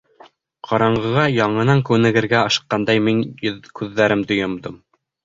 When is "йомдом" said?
4.39-4.81